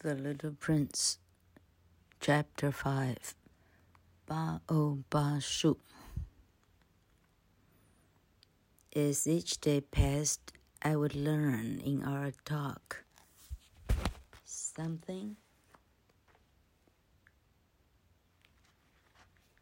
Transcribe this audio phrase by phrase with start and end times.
[0.00, 1.18] The Little Prince,
[2.20, 3.34] Chapter 5,
[4.26, 5.76] Baobab Shu.
[8.94, 13.02] As each day passed, I would learn in our talk
[14.44, 15.36] something,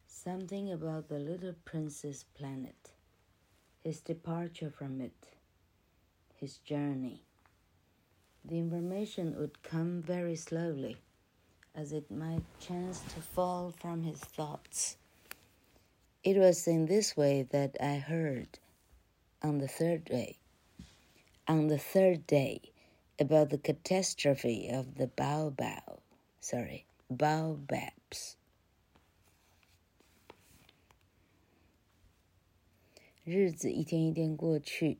[0.06, 2.90] something about the little prince's planet,
[3.82, 5.28] his departure from it,
[6.34, 7.25] his journey.
[8.45, 10.97] The information would come very slowly,
[11.75, 14.97] as it might chance to fall from his thoughts.
[16.23, 18.59] It was in this way that I heard
[19.41, 20.37] on the third day,
[21.47, 22.61] on the third day,
[23.19, 25.99] about the catastrophe of the baobab,
[26.39, 28.35] sorry, baobabs.
[33.23, 34.97] 日子一天一天过去。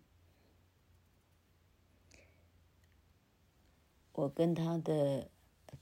[4.17, 5.29] 我跟他的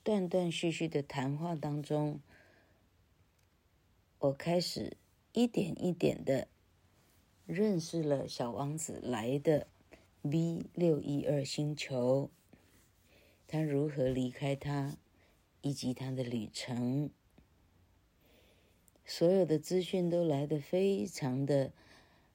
[0.03, 2.19] 断断续续的谈话当中，
[4.19, 4.97] 我开始
[5.33, 6.49] 一点一点的
[7.47, 9.69] 认识了小王子来的
[10.21, 12.29] B 六一二星球，
[13.47, 14.97] 他如何离开他，
[15.61, 17.11] 以及他的旅程，
[19.05, 21.73] 所有的资讯都来得非常的，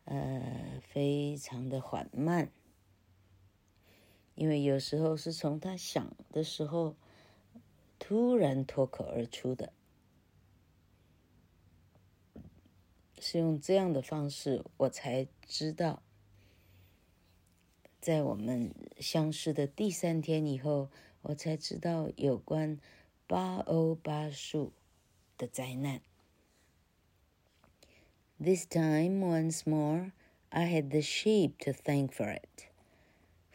[0.05, 2.49] 呃，非常的缓慢。
[4.39, 6.95] 因为有时候是从他想的时候
[7.99, 9.73] 突然脱口而出的，
[13.19, 16.01] 是用这样的方式，我才知道，
[17.99, 20.89] 在我们相识的第三天以后，
[21.23, 22.79] 我才知道有关
[23.27, 24.71] 巴欧巴树
[25.37, 25.99] 的灾难。
[28.41, 30.13] This time once more,
[30.47, 32.68] I had the sheep to thank for it.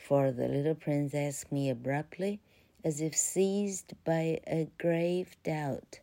[0.05, 2.39] For the little prince asked me abruptly,
[2.85, 6.01] as if seized by a grave doubt,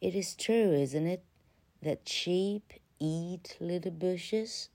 [0.00, 1.24] It is true, isn't it,
[1.82, 4.68] that sheep eat little bushes?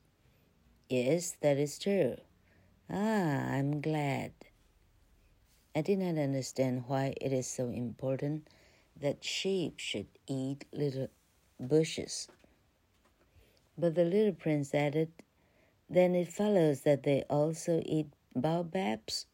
[0.90, 2.16] Yes, that is true.
[2.90, 4.32] Ah, I'm glad.
[5.74, 8.48] I did not understand why it is so important
[9.00, 11.08] that sheep should eat little
[11.58, 12.28] bushes.
[13.78, 15.10] But the little prince added,
[15.92, 18.06] then it follows that they also eat
[18.36, 19.26] baobabs.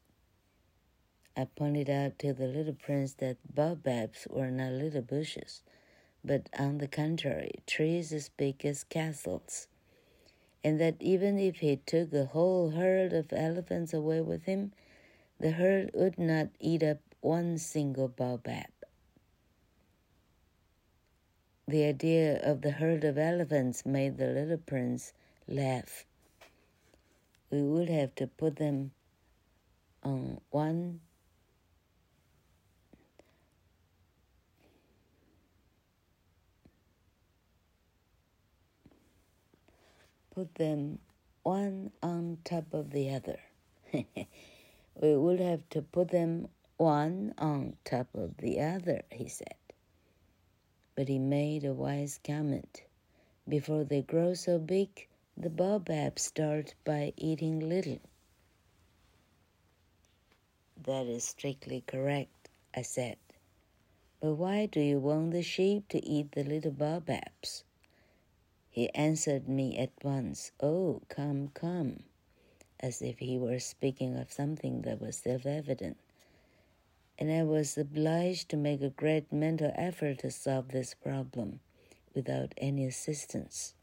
[1.35, 5.61] I pointed out to the little prince that baobabs were not little bushes,
[6.25, 9.67] but on the contrary, trees as big as castles,
[10.63, 14.71] and that even if he took a whole herd of elephants away with him,
[15.39, 18.65] the herd would not eat up one single baobab.
[21.67, 25.13] The idea of the herd of elephants made the little prince
[25.47, 26.05] laugh
[27.49, 28.91] we would have to put them
[30.03, 30.99] on one
[40.37, 40.99] put them
[41.41, 43.39] one on top of the other.
[43.91, 46.47] we would have to put them
[46.77, 49.55] one on top of the other, he said.
[50.95, 52.83] But he made a wise comment.
[53.49, 55.07] Before they grow so big,
[55.39, 57.99] the baobab start by eating little.
[60.83, 63.17] That is strictly correct, I said.
[64.19, 67.63] But why do you want the sheep to eat the little baobabs?
[68.71, 72.01] He answered me at once, Oh, come, come,
[72.79, 75.97] as if he were speaking of something that was self evident.
[77.19, 81.59] And I was obliged to make a great mental effort to solve this problem
[82.15, 83.75] without any assistance.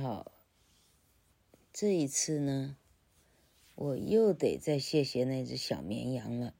[0.00, 0.32] 好，
[1.74, 2.78] 这一次呢，
[3.74, 6.54] 我又得再谢谢那只小绵羊了，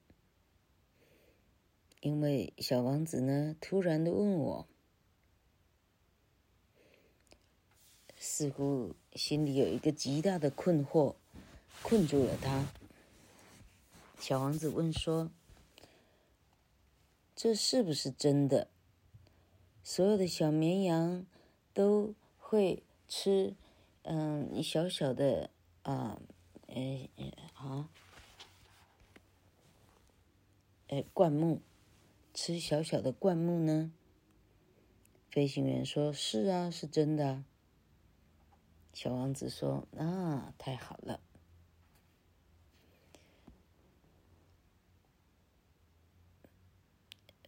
[2.01, 4.69] 因为小王子呢，突然的问我，
[8.19, 11.15] 似乎心里有一个极大的困惑，
[11.83, 12.71] 困住了他。
[14.19, 15.31] 小王子问说
[17.35, 18.69] ：“这是不是真的？
[19.83, 21.25] 所有的小绵羊
[21.73, 23.57] 都会？”吃，
[24.03, 25.51] 嗯，小小的
[25.83, 26.23] 啊，
[26.69, 27.11] 诶，
[27.55, 27.91] 啊，
[30.87, 31.61] 诶，灌木，
[32.33, 33.93] 吃小小的灌木呢？
[35.29, 37.43] 飞行员说：“是啊，是真的。”
[38.95, 41.21] 小王子说：“啊，太好了。”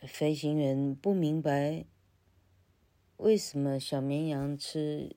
[0.08, 1.84] 飞行员不明白
[3.18, 5.14] 为什么小绵羊吃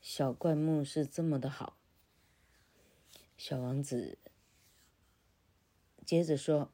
[0.00, 1.76] 小灌木是这么的好？
[3.36, 4.18] 小王子
[6.04, 6.70] 接着说：“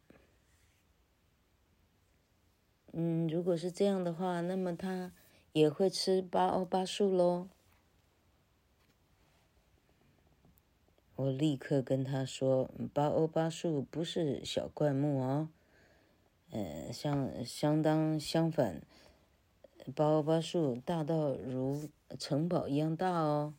[2.92, 5.12] 嗯，如果是这样的话，那么他
[5.52, 7.48] 也会吃巴欧巴树喽。”
[11.16, 15.48] 我立刻跟他说：“巴欧巴树不是小灌木哦，
[16.50, 18.82] 呃，相相当相反，
[19.94, 21.88] 巴欧巴树大到如
[22.18, 23.54] 城堡一样大哦。”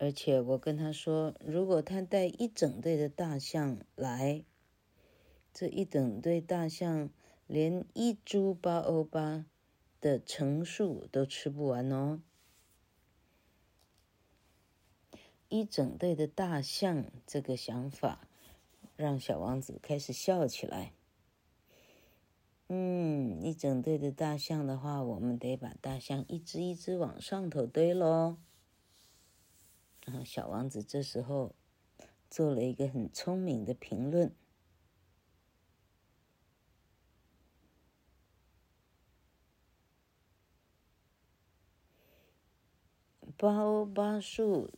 [0.00, 4.44] 而且我跟他说，如果他带一整队的大象来，
[5.52, 7.10] 这一整队大象
[7.48, 9.44] 连一株巴欧巴
[10.00, 12.22] 的成树都吃不完哦。
[15.48, 18.28] 一整队的大象，这个想法
[18.94, 20.92] 让小王子开始笑起来。
[22.70, 28.36] 嗯，一整队的大象的话，我们得把大象一只一只往上头堆喽。
[30.04, 31.54] 然后小王子这时候
[32.28, 34.34] 做了一个很聪明的评论：
[43.38, 44.70] 巴欧巴树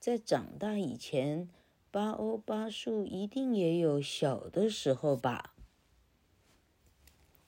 [0.00, 1.50] 在长大以前，
[1.90, 5.51] 巴欧巴树一定也有小的时候吧？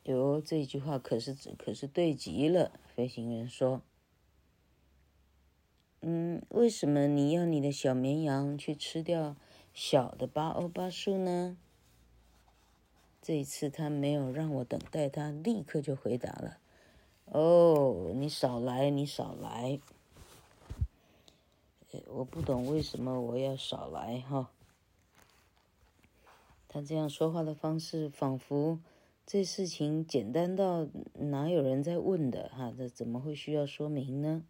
[0.04, 2.70] 哟，这句话可是可是对极了。
[2.94, 3.82] 飞行员说。
[6.06, 9.36] 嗯，为什么你要你的小绵羊去吃掉
[9.72, 11.56] 小的巴欧巴树呢？
[13.22, 16.58] 这一次他没有让我等待，他立刻就回答了
[17.32, 19.80] ：“哦，你少来，你少来。”
[22.08, 24.50] 我不懂为什么我要少来哈。
[26.68, 28.78] 他这样说话的方式，仿佛
[29.25, 32.73] 这事情简单到哪有人在问的哈？
[32.75, 34.43] 这怎么会需要说明呢？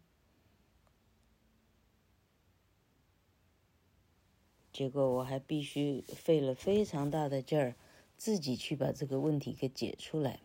[4.72, 7.74] 结果我还必须费了非常大的劲儿，
[8.16, 10.40] 自己去把这个问题给解出来。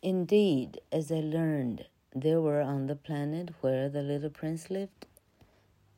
[0.00, 5.06] Indeed, as I learned, there were on the planet where the little prince lived,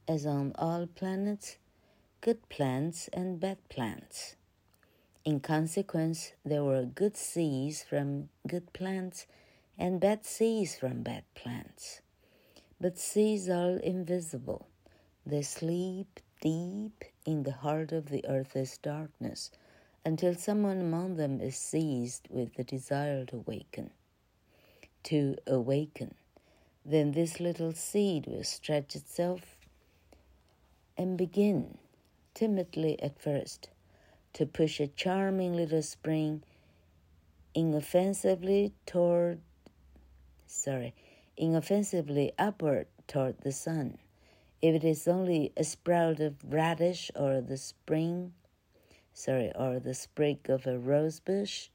[0.06, 1.56] as on all planets,
[2.23, 4.37] good plants and bad plants.
[5.25, 9.27] In consequence, there were good seeds from good plants
[9.77, 11.99] and bad seeds from bad plants.
[12.79, 14.67] But seeds are invisible.
[15.25, 19.51] They sleep deep in the heart of the earth's darkness
[20.05, 23.89] until someone among them is seized with the desire to awaken.
[25.03, 26.15] To awaken.
[26.85, 29.57] Then this little seed will stretch itself
[30.97, 31.79] and begin,
[32.33, 33.69] timidly at first,
[34.33, 36.43] to push a charming little spring
[37.53, 39.39] inoffensively toward,
[40.47, 40.93] sorry,
[41.37, 43.97] inoffensively upward toward the sun.
[44.61, 48.33] If it is only a sprout of radish or the spring,
[49.13, 51.69] sorry, or the sprig of a rose bush,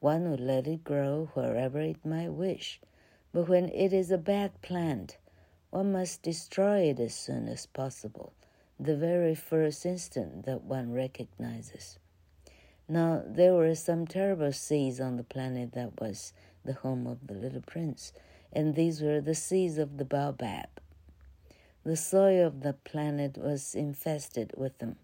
[0.00, 2.80] one would let it grow wherever it might wish.
[3.32, 5.18] But when it is a bad plant,
[5.70, 8.32] one must destroy it as soon as possible,
[8.78, 11.98] the very first instant that one recognizes.
[12.88, 16.32] Now, there were some terrible seas on the planet that was
[16.64, 18.12] the home of the little prince
[18.52, 20.68] and these were the seas of the baobab.
[21.84, 24.96] The soil of the planet was infested with them.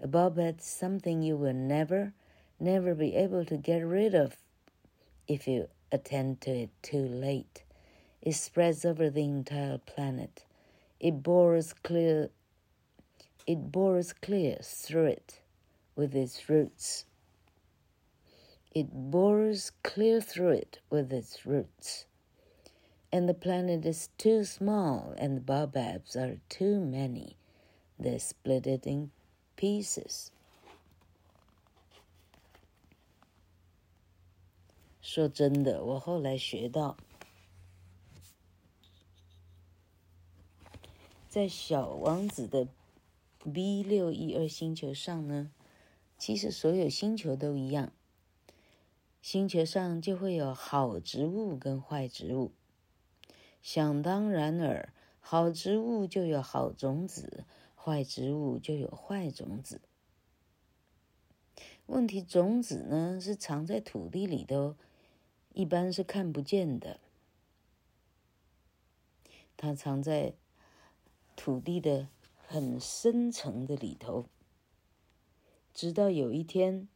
[0.00, 2.12] A baobab is something you will never,
[2.58, 4.36] never be able to get rid of
[5.26, 7.62] if you attend to it too late.
[8.20, 10.44] It spreads over the entire planet.
[11.00, 12.30] It bores clear
[13.45, 15.39] it bores clear through it
[15.95, 17.05] with its roots.
[18.75, 22.05] It bores clear through it with its roots
[23.11, 27.35] and the planet is too small and the baobabs are too many.
[27.97, 29.11] They split it in
[29.57, 30.31] pieces.
[35.01, 36.95] 说真的，我后来学到，
[41.27, 42.67] 在小王子的
[43.52, 45.50] B 六一二星球上呢，
[46.16, 47.92] 其实所有星球都一样，
[49.20, 52.52] 星球上就会有好植物跟坏植物。
[53.60, 59.80] 想当然尔，好植物就有好种子，坏植物就有坏种子。
[61.86, 64.76] 问题，种子呢是藏在土地里头，
[65.52, 66.98] 一般是看不见的。
[69.56, 70.32] 它藏在
[71.36, 72.08] 土地的
[72.54, 74.26] 很深层的里头，
[75.74, 76.86] 直到有一天，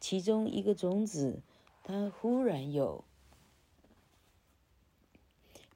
[0.00, 1.42] 其中一个种子，
[1.84, 3.04] 它忽然有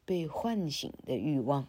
[0.06, 1.68] 被唤醒的欲望，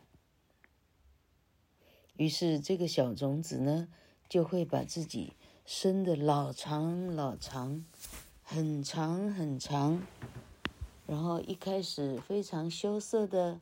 [2.15, 3.89] 于是这个小种子呢，
[4.29, 5.33] 就会把自己
[5.65, 7.83] 伸的老长老长，
[8.41, 10.01] 很长很长，
[11.05, 13.59] 然后一开始非常羞涩的，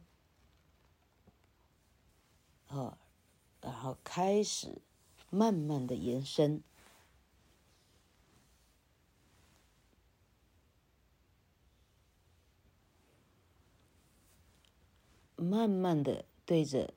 [2.67, 2.97] 啊，
[3.61, 4.81] 然后开始
[5.29, 6.61] 慢慢的延伸，
[15.35, 16.93] 慢慢的对着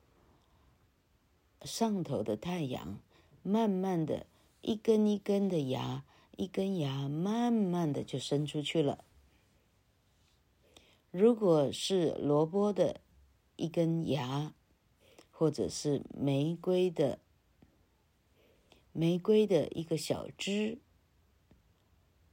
[1.62, 2.98] 上头的太阳，
[3.42, 4.26] 慢慢的。
[4.60, 6.04] 一根一根的芽，
[6.36, 9.04] 一根芽慢慢的就伸出去了。
[11.12, 13.00] 如果是萝卜的
[13.54, 14.52] 一根芽，
[15.38, 17.20] 或者是玫瑰的
[18.90, 20.78] 玫瑰的一个小枝，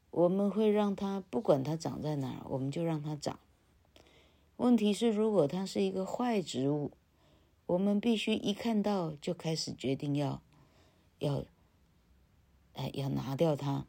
[0.09, 3.39] 我们会让它不管它长在哪儿，我们就让它长。
[4.57, 6.93] 问题是，如果它是一个坏植物，
[7.67, 10.41] 我们必须一看到就开始决定要
[11.19, 11.45] 要。
[12.73, 13.85] 哎，要拿掉它。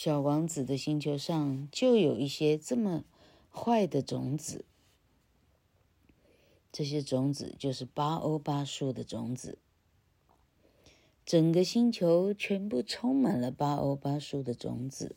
[0.00, 3.02] 小王子的星球上就有一些这么
[3.50, 4.64] 坏的种子，
[6.70, 9.58] 这些种子就是巴欧巴树的种子。
[11.26, 15.16] 整个星球全部充满了巴欧巴树的种子。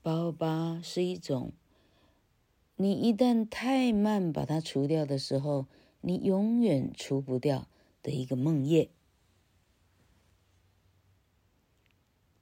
[0.00, 1.52] 巴欧巴是一种，
[2.76, 5.66] 你一旦太慢把它除掉的时候。
[6.00, 7.66] 你永远除不掉
[8.02, 8.90] 的一个梦叶，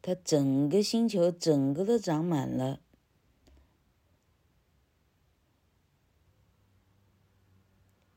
[0.03, 2.81] 它整个星球整个都长满了，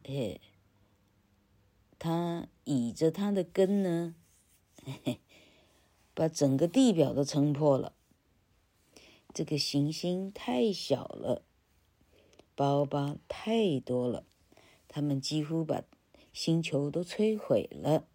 [0.03, 0.41] 嘿，
[1.99, 4.15] 它倚着它的根呢，
[4.83, 5.19] 嘿嘿，
[6.15, 7.93] 把整个地表都撑破了。
[9.31, 11.43] 这个行星太小了，
[12.55, 14.25] 包包太多了。
[14.87, 15.83] 他们几乎把
[16.33, 18.07] 星球都摧毁了。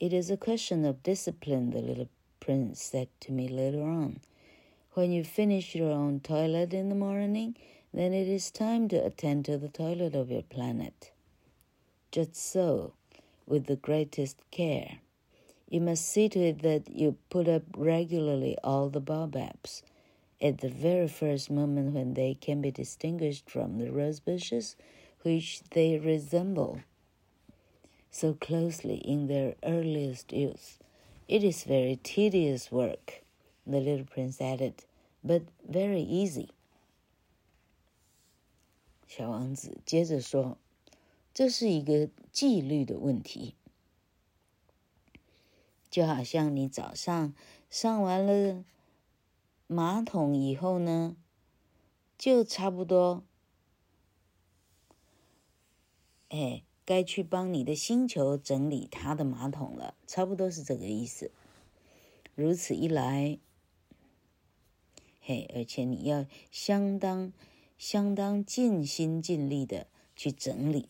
[0.00, 2.08] It is a question of discipline, the little
[2.40, 4.20] prince said to me later on.
[4.94, 7.54] When you finish your own toilet in the morning,
[7.92, 11.12] then it is time to attend to the toilet of your planet.
[12.10, 12.94] Just so,
[13.46, 15.00] with the greatest care,
[15.68, 19.82] you must see to it that you put up regularly all the baobabs.
[20.40, 24.76] At the very first moment when they can be distinguished from the rose bushes,
[25.24, 26.80] which they resemble
[28.10, 30.78] so closely in their earliest youth,
[31.28, 33.22] it is very tedious work,
[33.66, 34.84] the little prince added,
[35.24, 36.48] but very easy.
[39.06, 40.58] 小王子接着说
[41.34, 43.54] ：“这是一个纪律的问题，
[45.90, 47.34] 就好像你早上
[47.68, 48.64] 上完了。”
[49.72, 51.16] 马桶以后呢，
[52.18, 53.22] 就差不多，
[56.28, 61.30] 哎，该去帮你的星球整理它的马桶了，差不多是这个意思。
[62.34, 63.38] 如此一来，
[65.20, 67.32] 嘿，而且你要相当、
[67.78, 70.88] 相当尽心尽力的去整理，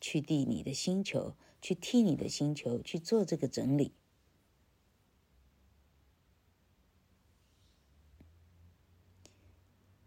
[0.00, 3.92] 去替你的星球，去替你的星球去做这个整理。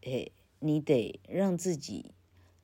[0.02, 2.12] 哎，你得让自己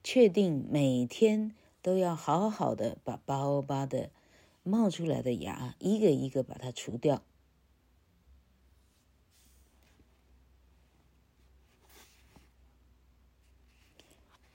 [0.04, 4.10] 确定每天都要好好的把巴欧巴的
[4.64, 7.22] 冒出来的芽一个一个把它除掉。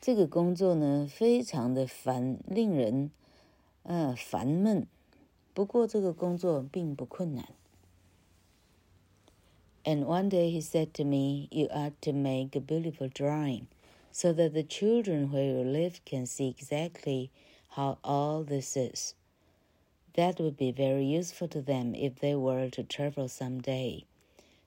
[0.01, 3.11] 这个工作呢，非常的烦，令人
[3.83, 4.87] 呃烦闷。
[5.53, 7.53] 不过这个工作并不困难。
[9.85, 13.67] And one day he said to me, You are to make a beautiful drawing
[14.19, 17.31] so that the children where you live can see exactly
[17.77, 19.15] how all this is.
[20.15, 24.07] That would be very useful to them if they were to travel some day.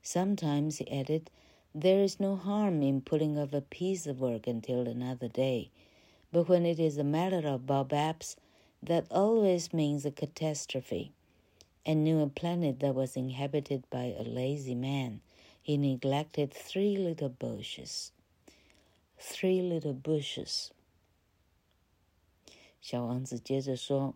[0.02, 1.30] Sometimes, he added,
[1.76, 5.70] there is no harm in putting off a piece of work until another day.
[6.32, 8.38] But when it is a matter of baobabs,
[8.82, 11.12] that always means a catastrophe
[11.86, 15.20] and knew a planet that was inhabited by a lazy man.
[15.62, 18.14] He neglected three little bushes.
[19.24, 20.70] Three little bushes.
[22.82, 24.16] 小王子接着说：“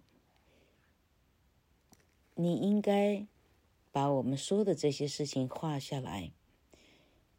[2.33, 3.27] 你应该
[3.91, 6.31] 把我们说的这些事情画下来。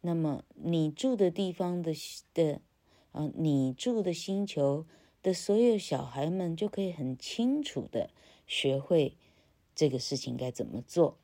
[0.00, 1.92] 那么你住的地方的
[2.32, 2.60] 的
[3.10, 4.86] 啊，你住的星球
[5.20, 8.10] 的所有小孩们就可以很清楚的
[8.46, 9.16] 学会
[9.74, 11.18] 这个事情该怎么做。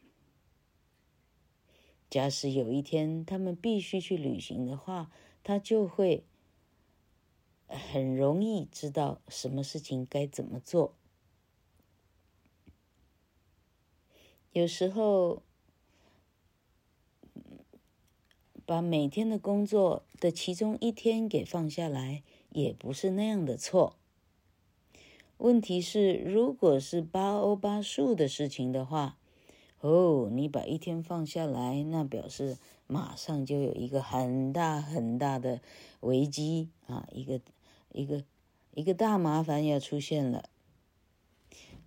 [2.10, 5.10] 假使有一天他们必须去旅行的话，
[5.44, 6.24] 他就会
[7.76, 10.94] 很容易知道什么事情该怎么做。
[14.52, 15.42] 有时候，
[18.66, 23.96] 把每天的工作的其中一天给放下来，也不是那样的错。
[25.38, 29.16] 问题是，如果是八欧八数的事情的话，
[29.80, 35.60] 哦，你把一天放下来，那表示马上就有一个很大很大的
[36.00, 37.40] 危机啊，一个
[37.91, 38.23] 一个
[38.73, 40.49] 一个大麻烦要出现了。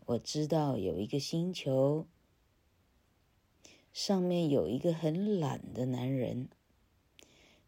[0.07, 2.07] 我知道有一个星球，
[3.93, 6.49] 上面有一个很懒的男人，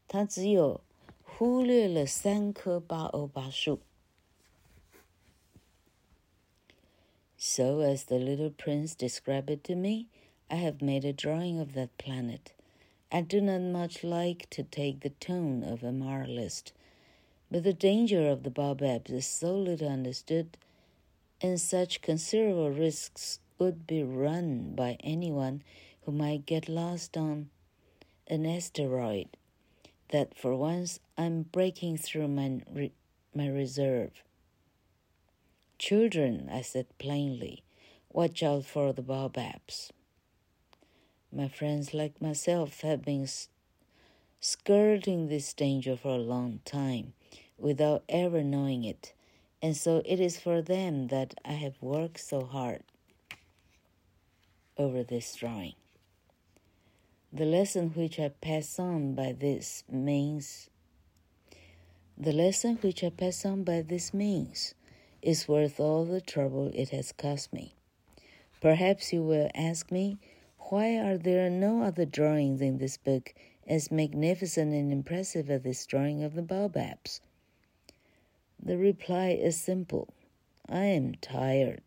[0.08, 0.82] 他只有
[1.22, 3.80] 忽略了三颗八欧八数。
[7.36, 10.06] So as the little prince described it to me,
[10.48, 12.52] I have made a drawing of that planet.
[13.08, 16.72] I do not much like to take the tone of a moralist,
[17.49, 20.57] but the danger of the Baobabs is so little understood,
[21.41, 25.63] and such considerable risks would be run by anyone
[26.01, 27.49] who might get lost on
[28.27, 29.27] an asteroid,
[30.09, 32.91] that for once I'm breaking through my, re
[33.33, 34.11] my reserve.
[35.77, 37.63] Children, I said plainly,
[38.11, 39.91] watch out for the Baobabs.
[41.31, 43.27] My friends like myself have been
[44.39, 47.13] skirting this danger for a long time
[47.57, 49.13] without ever knowing it,
[49.61, 52.83] and so it is for them that I have worked so hard
[54.77, 55.73] over this drawing.
[57.33, 60.69] The lesson which I pass on by this means
[62.17, 64.73] the lesson which I pass on by this means
[65.21, 67.75] is worth all the trouble it has cost me.
[68.59, 70.17] Perhaps you will ask me
[70.69, 73.33] why are there no other drawings in this book
[73.67, 77.21] as magnificent and impressive as this drawing of the baobabs?
[78.66, 80.14] The reply is simple
[80.68, 81.82] I am tired.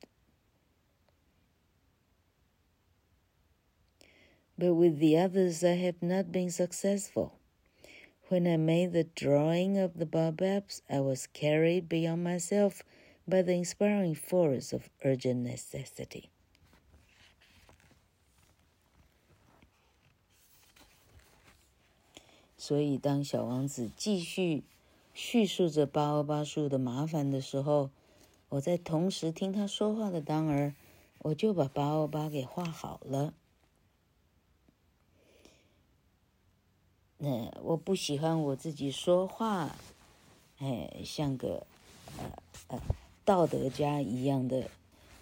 [4.57, 7.33] But with the others, I have not been successful.
[8.29, 12.81] When I made the drawing of the baobabs, I was carried beyond myself
[13.27, 16.29] by the inspiring force of urgent necessity.
[22.57, 24.63] 所以，当小王子继续
[25.12, 27.90] 叙述着八欧八树的麻烦的时候，
[28.48, 30.74] 我在同时听他说话的当儿，
[31.18, 33.34] 我就把八欧八给画好了。
[37.18, 39.76] 那我不喜欢我自己说话，
[40.58, 41.66] 哎，像个
[42.16, 42.32] 呃
[42.68, 42.80] 呃
[43.24, 44.70] 道德家一样的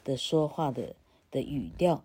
[0.05, 0.95] 的说话的
[1.31, 2.05] 的语调。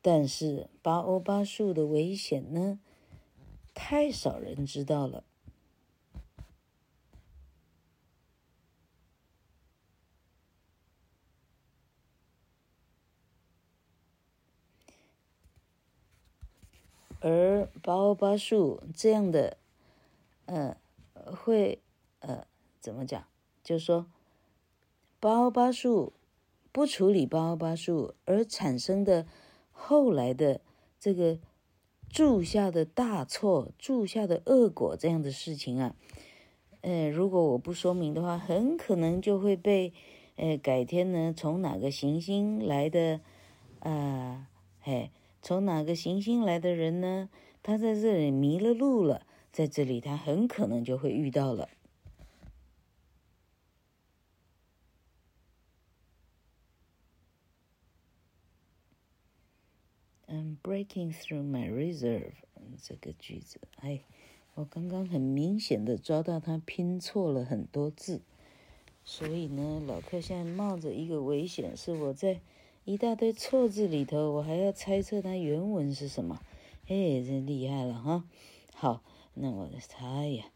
[0.00, 2.80] 但是八欧八树的危险呢？
[3.72, 5.22] 太少人知道了，
[17.22, 19.56] 而八欧八数这样的，
[20.46, 20.76] 呃，
[21.14, 21.80] 会
[22.20, 22.46] 呃
[22.80, 23.24] 怎么讲？
[23.62, 24.06] 就是说，
[25.18, 26.12] 八欧八数
[26.72, 29.26] 不处理八欧八数而产生的
[29.70, 30.60] 后来的
[31.00, 31.38] 这个。
[32.14, 35.96] 铸下的大错，铸下的恶果，这样的事情啊，
[36.82, 39.94] 呃，如果我不说明的话，很可能就会被，
[40.36, 43.22] 呃，改天呢，从哪个行星来的，
[43.78, 44.46] 啊、呃，
[44.80, 45.10] 嘿，
[45.42, 47.28] 从哪个行星来的人呢？
[47.64, 51.68] 他在这里迷了路了，在这里他很可能就会遇到了。
[60.26, 62.32] I'm breaking through my reserve，
[62.82, 64.02] 这个句子，哎，
[64.54, 68.22] 我刚刚很明显的抓到他拼错了很多字，
[69.04, 72.40] 所以呢，老克现在冒着一个危险，是我在
[72.84, 76.40] 一大堆错字里头，我还要猜测它原文是什么，
[76.88, 78.24] 哎，真厉害了哈。
[78.74, 80.46] 好，那我猜呀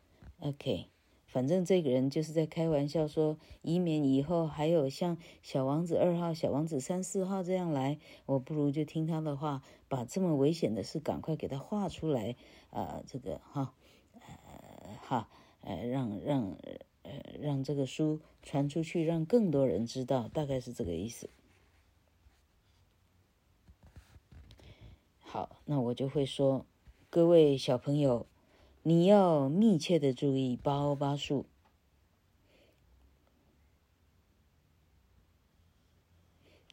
[0.40, 0.86] ，OK。
[1.28, 12.34] 反正这个人就是在开玩笑说，以免以后还有像小王子二号、小王子三四号这样来，我不如就听他的话，把这么危险的事赶快给他画出来，
[12.70, 13.72] 啊、这个哈，
[14.14, 14.20] 呃，
[15.00, 15.28] 哈，
[15.60, 16.56] 呃，让让
[17.02, 21.30] 呃让这个书传出去，让更多人知道，大概是这个意思。
[25.36, 26.64] 好，那我就会说，
[27.10, 28.26] 各位小朋友，
[28.82, 31.44] 你要密切的注意八欧八数，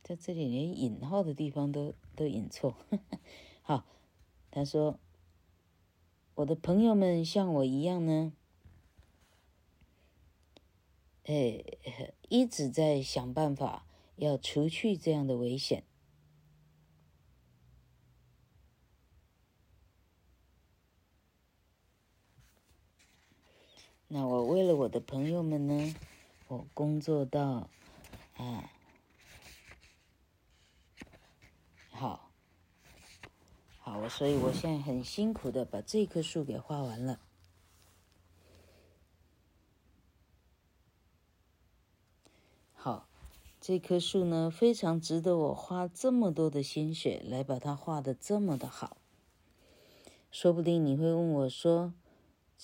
[0.01, 2.77] 在这里连引号的地方都都引错。
[3.63, 3.83] 好，
[4.49, 4.97] 他说，
[6.35, 8.31] 我的朋友们像我一样呢，
[11.25, 11.61] 哎，
[12.29, 15.83] 一直在想办法要除去这样的危险。
[24.13, 25.95] 那我为了我的朋友们呢，
[26.47, 27.67] 我工作到
[28.37, 28.69] 啊。
[31.89, 32.29] 好，
[33.79, 37.19] 好我，所以我现在很辛苦的把这棵树给画完了。
[42.75, 43.07] 好，
[43.59, 48.95] 这棵树呢，非常值得我花这么多的心血来把它画的这么的好。
[50.29, 51.95] 说不定你会问我说，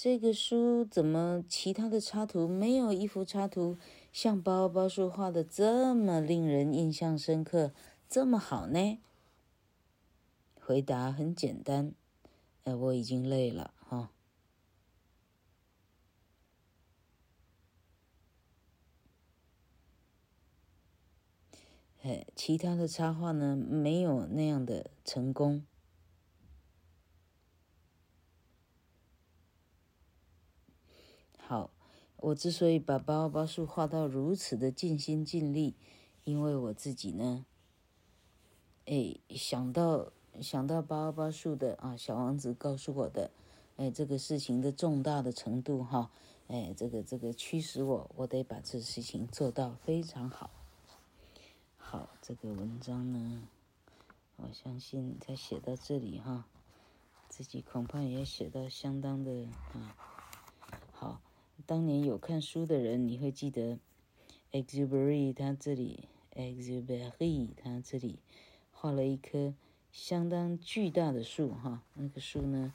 [0.02, 3.78] 这个书怎么其他的插图没有一幅插图
[4.14, 7.74] 像包包树画的这么令人印象深刻，
[8.08, 8.98] 这么好呢？
[10.58, 11.92] 回答很简单，
[12.64, 14.10] 呃，我已经累了哈。
[22.04, 25.66] 哎，其他的插画呢，没有那样的成功。
[31.50, 31.72] 好，
[32.18, 35.74] 我之所以把巴奥巴树画到如此的尽心尽力，
[36.24, 37.44] 因为我自己呢，
[38.86, 40.12] 哎，想到。
[40.40, 43.32] 想到巴奥巴树的啊，小王子告诉我的，
[43.78, 46.12] 哎，这个事情的重大的程度哈，
[46.48, 50.52] 哎，这个这个驱使我，我得把这事情做到非常好。
[51.78, 53.50] 好，这个文章呢，
[54.38, 56.46] 我相信他写到这里哈，
[57.28, 60.19] 自己恐怕也写到相当的啊。
[61.66, 63.80] 当年有看书的人，你会记得
[64.52, 67.50] e x u b e r y 他这里 e x u b e r y
[67.56, 68.20] 他这里
[68.72, 69.54] 画了一棵。
[69.92, 72.72] 相当巨大的树哈，那个树呢，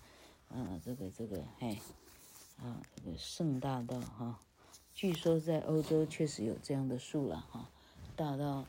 [0.49, 1.79] 啊，这个这个，嘿，
[2.59, 4.41] 啊，这个盛大到哈，
[4.93, 7.71] 据说在欧洲确实有这样的树了哈，
[8.17, 8.67] 大到，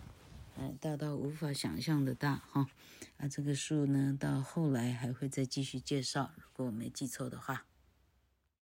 [0.59, 2.69] 哎，大到无法想象的大哈，
[3.17, 7.65] 啊，这个树呢，到后来还会再继续介绍，如果我没记错的话。